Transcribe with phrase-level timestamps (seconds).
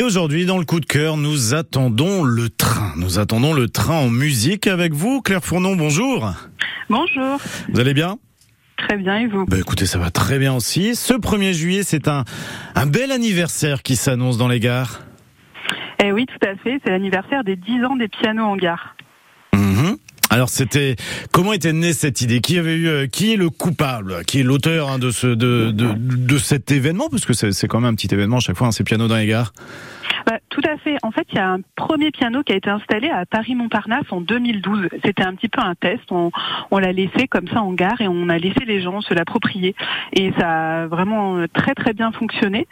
[0.00, 2.94] Et aujourd'hui, dans le coup de cœur, nous attendons le train.
[2.96, 5.76] Nous attendons le train en musique avec vous, Claire Fournon.
[5.76, 6.32] Bonjour.
[6.88, 7.36] Bonjour.
[7.68, 8.16] Vous allez bien?
[8.78, 9.44] Très bien, et vous?
[9.44, 10.96] Bah Écoutez, ça va très bien aussi.
[10.96, 12.24] Ce 1er juillet, c'est un,
[12.74, 15.02] un bel anniversaire qui s'annonce dans les gares.
[16.02, 16.80] Eh oui, tout à fait.
[16.82, 18.96] C'est l'anniversaire des 10 ans des pianos en gare.
[19.52, 19.98] Mhm.
[20.32, 20.94] Alors c'était
[21.32, 22.40] comment était née cette idée?
[22.40, 24.24] Qui avait eu euh, qui est le coupable?
[24.24, 27.08] Qui est l'auteur hein, de ce de, de, de cet événement?
[27.10, 29.16] Parce que c'est quand même un petit événement à chaque fois hein, ces pianos dans
[29.16, 29.52] les gares.
[30.60, 30.96] Tout à fait.
[31.02, 34.20] En fait, il y a un premier piano qui a été installé à Paris-Montparnasse en
[34.20, 34.88] 2012.
[35.04, 36.02] C'était un petit peu un test.
[36.10, 36.30] On,
[36.78, 39.74] l'a laissé comme ça en gare et on a laissé les gens se l'approprier.
[40.12, 42.66] Et ça a vraiment très très bien fonctionné.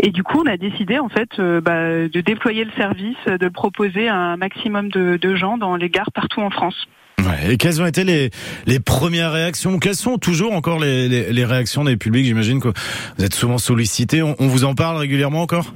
[0.00, 3.44] Et du coup, on a décidé en fait euh, bah, de déployer le service, de
[3.44, 6.88] le proposer à un maximum de, gens dans les gares partout en France.
[7.48, 9.78] Et quelles ont été les, premières réactions?
[9.78, 12.24] Quelles sont toujours encore les, réactions des publics?
[12.24, 12.68] J'imagine que
[13.16, 14.22] vous êtes souvent sollicité.
[14.22, 15.72] On vous en parle régulièrement encore?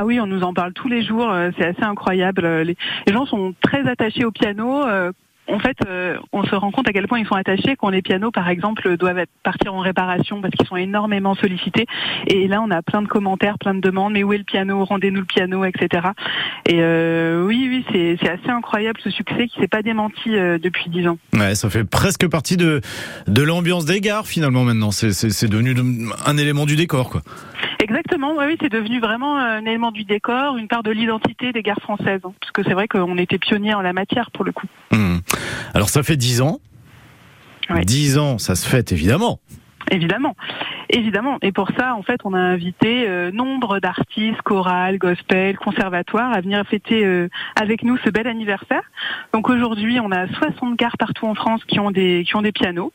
[0.00, 2.46] Ah oui, on nous en parle tous les jours, euh, c'est assez incroyable.
[2.62, 2.74] Les,
[3.06, 4.82] les, gens sont très attachés au piano.
[4.86, 5.12] Euh,
[5.50, 8.02] en fait, euh, on se rend compte à quel point ils sont attachés quand les
[8.02, 11.86] pianos, par exemple, doivent partir en réparation parce qu'ils sont énormément sollicités.
[12.28, 14.12] Et là, on a plein de commentaires, plein de demandes.
[14.12, 14.84] Mais où est le piano?
[14.84, 16.08] Rendez-nous le piano, etc.
[16.66, 20.88] Et euh, oui, oui, c'est assez incroyable ce succès qui s'est pas démenti euh, depuis
[20.88, 21.18] dix ans.
[21.32, 22.80] Ouais, ça fait presque partie de
[23.26, 24.64] de l'ambiance des gares finalement.
[24.64, 25.74] Maintenant, c'est devenu
[26.26, 27.22] un élément du décor, quoi.
[27.80, 31.80] Exactement, oui, c'est devenu vraiment un élément du décor, une part de l'identité des gares
[31.80, 32.20] françaises.
[32.24, 34.66] Hein, parce que c'est vrai qu'on était pionniers en la matière pour le coup.
[34.92, 35.18] Mmh.
[35.74, 36.60] Alors ça fait dix ans.
[37.84, 39.38] Dix ans, ça se fête évidemment.
[39.90, 40.34] Évidemment.
[40.92, 41.38] Évidemment.
[41.42, 46.40] Et pour ça, en fait, on a invité euh, nombre d'artistes, chorales, gospel, conservatoires à
[46.40, 48.82] venir fêter euh, avec nous ce bel anniversaire.
[49.32, 52.50] Donc aujourd'hui, on a 60 gares partout en France qui ont des qui ont des
[52.50, 52.92] pianos.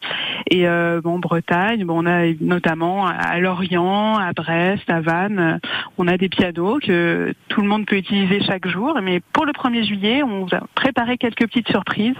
[0.51, 5.61] Et euh, bon, en Bretagne, bon, on a notamment à Lorient, à Brest, à Vannes,
[5.97, 8.99] on a des pianos que tout le monde peut utiliser chaque jour.
[9.01, 12.15] Mais pour le 1er juillet, on vous a préparé quelques petites surprises.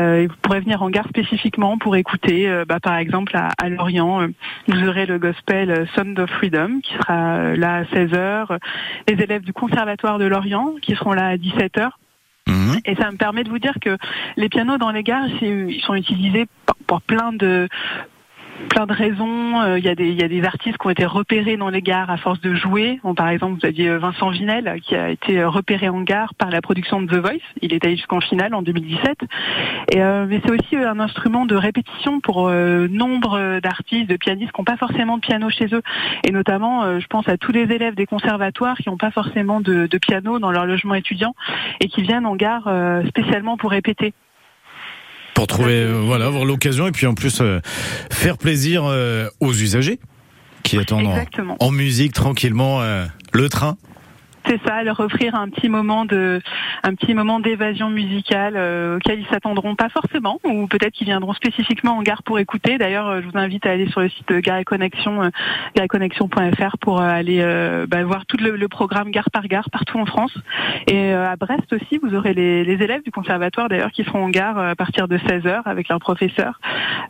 [0.00, 4.22] Euh, vous pourrez venir en gare spécifiquement pour écouter, euh, bah, par exemple à, Lorient,
[4.22, 4.28] euh,
[4.94, 8.58] le gospel Sound of Freedom qui sera euh, là à 16h,
[9.08, 11.90] les élèves du conservatoire de Lorient qui seront là à 17h.
[12.46, 12.74] Mmh.
[12.84, 13.96] Et ça me permet de vous dire que
[14.36, 16.46] les pianos dans les gares, ils sont utilisés
[16.86, 17.68] pour plein de
[18.68, 19.60] plein de raisons.
[19.62, 21.70] Euh, il y, a des, il y a des artistes qui ont été repérés dans
[21.70, 23.00] les gares à force de jouer.
[23.16, 27.02] Par exemple, vous aviez Vincent Vinel qui a été repéré en gare par la production
[27.02, 27.44] de The Voice.
[27.62, 29.18] Il est allé jusqu'en finale en 2017.
[29.92, 34.52] Et, euh, mais c'est aussi un instrument de répétition pour euh, nombre d'artistes, de pianistes
[34.52, 35.82] qui n'ont pas forcément de piano chez eux.
[36.26, 39.60] Et notamment, euh, je pense à tous les élèves des conservatoires qui n'ont pas forcément
[39.60, 41.34] de, piano dans leur logement étudiant
[41.80, 44.12] et qui viennent en gare euh, spécialement pour répéter
[45.34, 47.60] pour trouver euh, voilà avoir l'occasion et puis en plus euh,
[48.10, 49.98] faire plaisir euh, aux usagers
[50.62, 53.76] qui attendent en, en, musique tranquillement euh, le train.
[54.46, 56.40] C'est ça, leur offrir un petit moment de,
[56.82, 61.32] un petit moment d'évasion musicale euh, auquel ils s'attendront pas forcément, ou peut-être qu'ils viendront
[61.32, 62.76] spécifiquement en gare pour écouter.
[62.76, 65.30] D'ailleurs, euh, je vous invite à aller sur le site de Gare et Connexion, euh,
[65.74, 69.98] gareconnexion.fr pour euh, aller euh, bah, voir tout le, le, programme gare par gare partout
[69.98, 70.34] en France.
[70.86, 74.24] Et euh, à Brest aussi, vous aurez les, les élèves du conservatoire d'ailleurs qui seront
[74.24, 76.60] en gare à partir de 16 h avec leur professeur.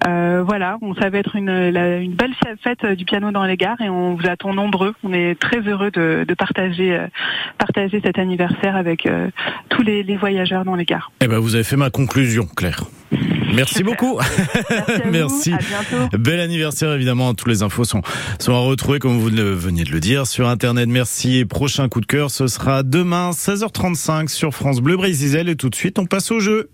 [0.04, 3.88] voilà, on ça va être une, une belle fête du piano dans les gares et
[3.88, 4.94] on vous attend nombreux.
[5.02, 6.98] On est très heureux de, de partager
[7.58, 9.28] partager cet anniversaire avec euh,
[9.68, 11.12] tous les, les, voyageurs dans les gares.
[11.20, 12.84] Eh ben, vous avez fait ma conclusion, Claire.
[13.54, 13.92] Merci Super.
[13.92, 14.18] beaucoup.
[14.18, 15.02] Merci.
[15.10, 15.52] Merci.
[15.52, 16.18] À bientôt.
[16.18, 17.34] Bel anniversaire, évidemment.
[17.34, 18.02] Toutes les infos sont,
[18.38, 20.88] sont à retrouver, comme vous veniez de le dire, sur Internet.
[20.88, 21.38] Merci.
[21.38, 25.48] Et prochain coup de cœur, ce sera demain, 16h35 sur France Bleu Brésil.
[25.48, 26.70] Et tout de suite, on passe au jeu.